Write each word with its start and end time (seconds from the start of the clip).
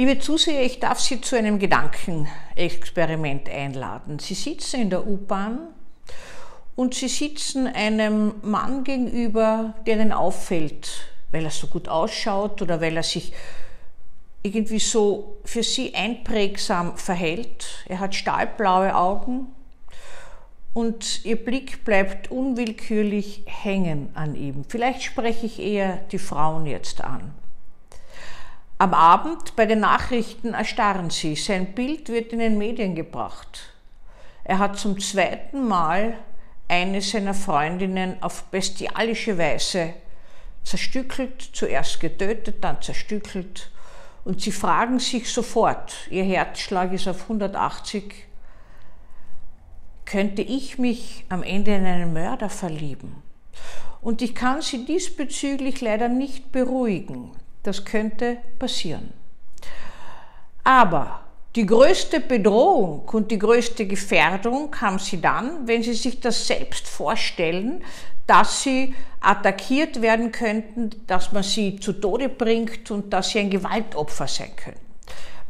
Liebe 0.00 0.18
Zuseher, 0.18 0.64
ich 0.64 0.80
darf 0.80 0.98
Sie 0.98 1.20
zu 1.20 1.36
einem 1.36 1.58
Gedankenexperiment 1.58 3.50
einladen. 3.50 4.18
Sie 4.18 4.32
sitzen 4.32 4.80
in 4.80 4.88
der 4.88 5.06
U-Bahn 5.06 5.58
und 6.74 6.94
Sie 6.94 7.08
sitzen 7.08 7.66
einem 7.66 8.32
Mann 8.40 8.82
gegenüber, 8.82 9.74
der 9.86 9.96
Ihnen 9.96 10.12
auffällt, 10.12 10.88
weil 11.32 11.44
er 11.44 11.50
so 11.50 11.66
gut 11.66 11.90
ausschaut 11.90 12.62
oder 12.62 12.80
weil 12.80 12.96
er 12.96 13.02
sich 13.02 13.34
irgendwie 14.42 14.78
so 14.78 15.36
für 15.44 15.62
Sie 15.62 15.94
einprägsam 15.94 16.96
verhält. 16.96 17.84
Er 17.86 18.00
hat 18.00 18.14
stahlblaue 18.14 18.96
Augen 18.96 19.48
und 20.72 21.26
Ihr 21.26 21.36
Blick 21.36 21.84
bleibt 21.84 22.30
unwillkürlich 22.30 23.42
hängen 23.44 24.08
an 24.14 24.34
ihm. 24.34 24.64
Vielleicht 24.66 25.02
spreche 25.02 25.44
ich 25.44 25.60
eher 25.60 25.98
die 26.10 26.18
Frauen 26.18 26.64
jetzt 26.64 27.04
an. 27.04 27.34
Am 28.80 28.94
Abend 28.94 29.56
bei 29.56 29.66
den 29.66 29.80
Nachrichten 29.80 30.54
erstarren 30.54 31.10
sie. 31.10 31.36
Sein 31.36 31.74
Bild 31.74 32.08
wird 32.08 32.32
in 32.32 32.38
den 32.38 32.56
Medien 32.56 32.94
gebracht. 32.94 33.74
Er 34.42 34.58
hat 34.58 34.78
zum 34.78 34.98
zweiten 34.98 35.68
Mal 35.68 36.14
eine 36.66 37.02
seiner 37.02 37.34
Freundinnen 37.34 38.16
auf 38.22 38.44
bestialische 38.44 39.36
Weise 39.36 39.92
zerstückelt, 40.64 41.42
zuerst 41.52 42.00
getötet, 42.00 42.64
dann 42.64 42.80
zerstückelt. 42.80 43.70
Und 44.24 44.40
sie 44.40 44.50
fragen 44.50 44.98
sich 44.98 45.30
sofort, 45.30 45.94
ihr 46.08 46.24
Herzschlag 46.24 46.90
ist 46.94 47.06
auf 47.06 47.24
180, 47.24 48.14
könnte 50.06 50.40
ich 50.40 50.78
mich 50.78 51.26
am 51.28 51.42
Ende 51.42 51.74
in 51.74 51.84
einen 51.84 52.14
Mörder 52.14 52.48
verlieben? 52.48 53.22
Und 54.00 54.22
ich 54.22 54.34
kann 54.34 54.62
sie 54.62 54.86
diesbezüglich 54.86 55.82
leider 55.82 56.08
nicht 56.08 56.50
beruhigen. 56.50 57.32
Das 57.62 57.84
könnte 57.84 58.38
passieren. 58.58 59.12
Aber 60.64 61.20
die 61.56 61.66
größte 61.66 62.20
Bedrohung 62.20 63.08
und 63.08 63.30
die 63.30 63.38
größte 63.38 63.86
Gefährdung 63.86 64.74
haben 64.80 64.98
sie 64.98 65.20
dann, 65.20 65.66
wenn 65.66 65.82
sie 65.82 65.94
sich 65.94 66.20
das 66.20 66.46
selbst 66.46 66.86
vorstellen, 66.86 67.82
dass 68.26 68.62
sie 68.62 68.94
attackiert 69.20 70.00
werden 70.00 70.30
könnten, 70.30 70.90
dass 71.08 71.32
man 71.32 71.42
sie 71.42 71.80
zu 71.80 71.94
Tode 71.94 72.28
bringt 72.28 72.90
und 72.92 73.12
dass 73.12 73.30
sie 73.30 73.40
ein 73.40 73.50
Gewaltopfer 73.50 74.28
sein 74.28 74.54
könnten. 74.54 74.89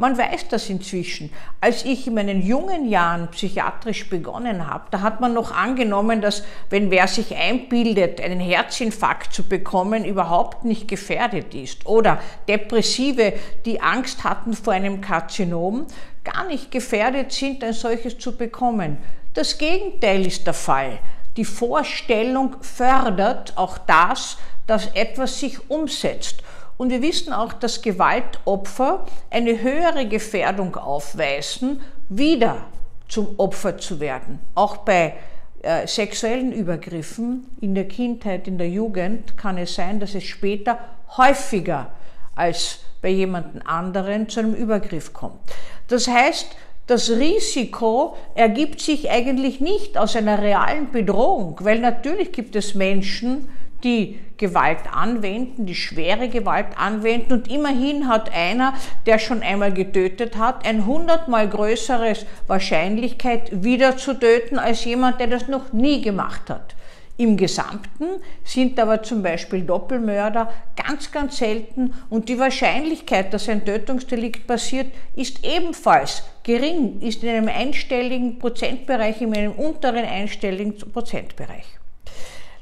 Man 0.00 0.16
weiß 0.16 0.46
das 0.48 0.70
inzwischen. 0.70 1.32
Als 1.60 1.84
ich 1.84 2.06
in 2.06 2.14
meinen 2.14 2.40
jungen 2.40 2.88
Jahren 2.88 3.26
psychiatrisch 3.32 4.08
begonnen 4.08 4.68
habe, 4.68 4.84
da 4.92 5.00
hat 5.00 5.20
man 5.20 5.34
noch 5.34 5.50
angenommen, 5.50 6.20
dass 6.20 6.44
wenn 6.70 6.92
wer 6.92 7.08
sich 7.08 7.34
einbildet, 7.34 8.20
einen 8.20 8.38
Herzinfarkt 8.38 9.34
zu 9.34 9.42
bekommen, 9.42 10.04
überhaupt 10.04 10.64
nicht 10.64 10.86
gefährdet 10.86 11.52
ist. 11.52 11.84
Oder 11.84 12.20
Depressive, 12.46 13.32
die 13.64 13.80
Angst 13.80 14.22
hatten 14.22 14.54
vor 14.54 14.72
einem 14.72 15.00
Karzinom, 15.00 15.88
gar 16.22 16.46
nicht 16.46 16.70
gefährdet 16.70 17.32
sind, 17.32 17.64
ein 17.64 17.72
solches 17.72 18.18
zu 18.18 18.36
bekommen. 18.36 18.98
Das 19.34 19.58
Gegenteil 19.58 20.24
ist 20.24 20.46
der 20.46 20.54
Fall. 20.54 21.00
Die 21.36 21.44
Vorstellung 21.44 22.54
fördert 22.60 23.54
auch 23.56 23.78
das, 23.78 24.38
dass 24.68 24.86
etwas 24.94 25.40
sich 25.40 25.68
umsetzt. 25.68 26.44
Und 26.78 26.90
wir 26.90 27.02
wissen 27.02 27.32
auch, 27.32 27.52
dass 27.52 27.82
Gewaltopfer 27.82 29.04
eine 29.30 29.60
höhere 29.60 30.06
Gefährdung 30.06 30.76
aufweisen, 30.76 31.80
wieder 32.08 32.64
zum 33.08 33.34
Opfer 33.38 33.76
zu 33.76 34.00
werden. 34.00 34.38
Auch 34.54 34.78
bei 34.78 35.14
äh, 35.62 35.86
sexuellen 35.86 36.52
Übergriffen 36.52 37.48
in 37.60 37.74
der 37.74 37.88
Kindheit, 37.88 38.46
in 38.46 38.58
der 38.58 38.68
Jugend 38.68 39.36
kann 39.36 39.58
es 39.58 39.74
sein, 39.74 39.98
dass 39.98 40.14
es 40.14 40.24
später 40.24 40.78
häufiger 41.16 41.90
als 42.36 42.78
bei 43.02 43.08
jemand 43.08 43.66
anderen 43.66 44.28
zu 44.28 44.40
einem 44.40 44.54
Übergriff 44.54 45.12
kommt. 45.12 45.40
Das 45.88 46.06
heißt, 46.06 46.46
das 46.86 47.10
Risiko 47.10 48.16
ergibt 48.34 48.80
sich 48.80 49.10
eigentlich 49.10 49.60
nicht 49.60 49.98
aus 49.98 50.16
einer 50.16 50.40
realen 50.40 50.90
Bedrohung, 50.92 51.58
weil 51.60 51.80
natürlich 51.80 52.32
gibt 52.32 52.54
es 52.56 52.74
Menschen, 52.74 53.48
die 53.84 54.18
Gewalt 54.36 54.92
anwenden, 54.92 55.66
die 55.66 55.74
schwere 55.74 56.28
Gewalt 56.28 56.66
anwenden 56.76 57.32
und 57.32 57.50
immerhin 57.50 58.08
hat 58.08 58.32
einer, 58.34 58.74
der 59.06 59.18
schon 59.18 59.42
einmal 59.42 59.72
getötet 59.72 60.36
hat, 60.36 60.66
ein 60.66 60.86
hundertmal 60.86 61.48
größeres 61.48 62.24
Wahrscheinlichkeit 62.46 63.64
wieder 63.64 63.96
zu 63.96 64.14
töten 64.14 64.58
als 64.58 64.84
jemand, 64.84 65.20
der 65.20 65.26
das 65.26 65.48
noch 65.48 65.72
nie 65.72 66.00
gemacht 66.02 66.50
hat. 66.50 66.74
Im 67.20 67.36
Gesamten 67.36 68.04
sind 68.44 68.78
aber 68.78 69.02
zum 69.02 69.24
Beispiel 69.24 69.62
Doppelmörder 69.62 70.52
ganz, 70.76 71.10
ganz 71.10 71.38
selten 71.38 71.92
und 72.10 72.28
die 72.28 72.38
Wahrscheinlichkeit, 72.38 73.34
dass 73.34 73.48
ein 73.48 73.64
Tötungsdelikt 73.64 74.46
passiert, 74.46 74.86
ist 75.16 75.44
ebenfalls 75.44 76.22
gering, 76.44 77.00
ist 77.00 77.24
in 77.24 77.30
einem 77.30 77.48
einstelligen 77.48 78.38
Prozentbereich, 78.38 79.20
in 79.20 79.34
einem 79.34 79.52
unteren 79.52 80.04
einstelligen 80.04 80.78
Prozentbereich. 80.92 81.66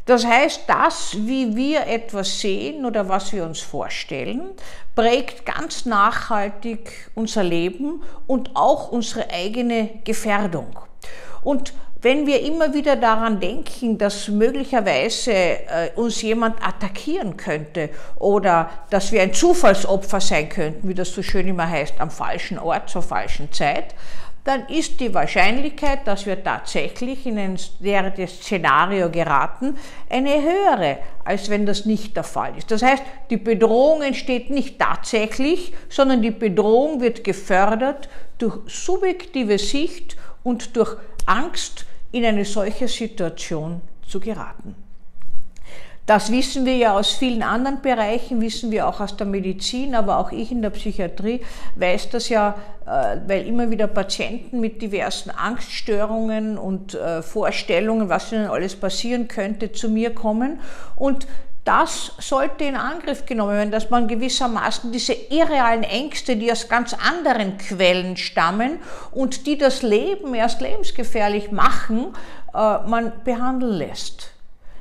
Das 0.07 0.25
heißt, 0.25 0.63
das, 0.69 1.17
wie 1.19 1.57
wir 1.57 1.87
etwas 1.89 2.41
sehen 2.41 2.87
oder 2.87 3.09
was 3.09 3.33
wir 3.33 3.45
uns 3.45 3.61
vorstellen, 3.61 4.51
prägt 4.95 5.45
ganz 5.45 5.85
nachhaltig 5.85 7.11
unser 7.17 7.43
Leben 7.43 8.03
und 8.29 8.51
auch 8.55 8.93
unsere 8.93 9.29
eigene 9.31 9.91
Gefährdung. 10.05 10.79
Und 11.43 11.75
wenn 12.03 12.25
wir 12.25 12.41
immer 12.43 12.73
wieder 12.73 12.95
daran 12.95 13.41
denken, 13.41 13.99
dass 13.99 14.29
möglicherweise 14.29 15.33
äh, 15.33 15.91
uns 15.97 16.23
jemand 16.23 16.65
attackieren 16.65 17.37
könnte 17.37 17.91
oder 18.15 18.71
dass 18.91 19.11
wir 19.11 19.23
ein 19.23 19.35
Zufallsopfer 19.35 20.21
sein 20.21 20.49
könnten, 20.49 20.89
wie 20.89 20.95
das 20.95 21.13
so 21.13 21.23
schön 21.23 21.49
immer 21.49 21.69
heißt, 21.69 21.95
am 22.01 22.11
falschen 22.11 22.61
Ort 22.61 22.91
zur 22.91 23.03
falschen 23.03 23.51
Zeit, 23.51 23.97
dann 24.47 24.67
ist 24.69 25.01
die 25.01 25.13
Wahrscheinlichkeit, 25.13 26.07
dass 26.07 26.25
wir 26.25 26.43
tatsächlich 26.43 27.27
in 27.27 27.37
ein 27.37 27.59
derartiges 27.81 28.41
Szenario 28.41 29.11
geraten, 29.11 29.77
eine 30.09 30.41
höhere, 30.41 30.99
als 31.25 31.51
wenn 31.51 31.67
das 31.67 31.85
nicht 31.85 32.17
der 32.17 32.23
Fall 32.23 32.57
ist. 32.57 32.71
Das 32.71 32.83
heißt, 32.83 33.03
die 33.31 33.39
Bedrohung 33.39 34.03
entsteht 34.03 34.51
nicht 34.51 34.79
tatsächlich, 34.79 35.73
sondern 35.89 36.23
die 36.23 36.31
Bedrohung 36.31 37.01
wird 37.01 37.25
gefördert 37.25 38.09
durch 38.39 38.59
subjektive 38.67 39.59
Sicht 39.59 40.17
und 40.45 40.77
durch 40.77 40.97
Angst, 41.27 41.85
in 42.13 42.25
eine 42.25 42.45
solche 42.45 42.87
Situation 42.87 43.81
zu 44.07 44.21
geraten. 44.21 44.86
Das 46.07 46.31
wissen 46.31 46.65
wir 46.65 46.77
ja 46.77 46.93
aus 46.97 47.15
vielen 47.15 47.43
anderen 47.43 47.83
Bereichen, 47.83 48.41
wissen 48.41 48.71
wir 48.71 48.87
auch 48.87 49.01
aus 49.01 49.17
der 49.17 49.27
Medizin, 49.27 49.97
aber 49.97 50.19
auch 50.19 50.31
ich 50.31 50.53
in 50.53 50.63
der 50.63 50.71
Psychiatrie 50.71 51.41
weiß 51.75 52.11
das 52.11 52.29
ja, 52.29 52.55
äh, 52.87 53.17
weil 53.27 53.45
immer 53.45 53.71
wieder 53.71 53.89
Patienten 53.89 54.61
mit 54.61 54.81
diversen 54.81 55.31
Angststörungen 55.31 56.59
und 56.59 56.95
äh, 56.95 57.23
Vorstellungen, 57.23 58.09
was 58.09 58.31
ihnen 58.31 58.47
alles 58.47 58.77
passieren 58.77 59.27
könnte, 59.27 59.73
zu 59.73 59.89
mir 59.89 60.15
kommen. 60.15 60.61
Und 60.95 61.27
das 61.65 62.13
sollte 62.21 62.63
in 62.63 62.77
Angriff 62.77 63.27
genommen 63.27 63.57
werden, 63.57 63.73
dass 63.73 63.91
man 63.91 64.07
gewissermaßen 64.07 64.93
diese 64.93 65.13
irrealen 65.13 65.83
Ängste, 65.83 66.37
die 66.37 66.53
aus 66.53 66.69
ganz 66.69 66.95
anderen 66.95 67.59
Quellen 67.59 68.17
stammen 68.17 68.79
und 69.11 69.49
die 69.49 69.59
das 69.59 69.83
Leben 69.83 70.35
erst 70.35 70.61
lebensgefährlich 70.61 71.51
machen, 71.51 72.15
äh, 72.55 72.79
man 72.87 73.13
behandeln 73.25 73.73
lässt. 73.73 74.36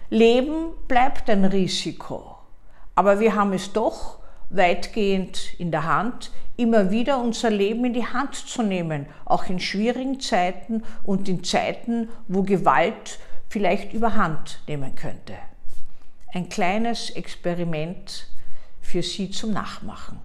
Leben 0.10 0.72
bleibt 0.88 1.30
ein 1.30 1.46
Risiko, 1.46 2.38
aber 2.94 3.20
wir 3.20 3.36
haben 3.36 3.54
es 3.54 3.74
doch 3.74 4.20
weitgehend 4.50 5.60
in 5.60 5.72
der 5.72 5.86
Hand, 5.86 6.32
immer 6.58 6.92
wieder 6.92 7.20
unser 7.20 7.50
Leben 7.50 7.86
in 7.86 7.94
die 7.94 8.06
Hand 8.06 8.36
zu 8.36 8.62
nehmen, 8.62 9.08
auch 9.26 9.46
in 9.46 9.60
schwierigen 9.60 10.20
Zeiten 10.20 10.84
und 11.04 11.28
in 11.28 11.44
Zeiten, 11.44 12.10
wo 12.28 12.44
Gewalt 12.44 13.20
vielleicht 13.50 13.94
überhand 13.94 14.62
nehmen 14.68 14.96
könnte. 14.96 15.34
Ein 16.34 16.50
kleines 16.50 17.10
Experiment 17.10 18.28
für 18.82 19.02
Sie 19.02 19.32
zum 19.32 19.52
Nachmachen. 19.52 20.20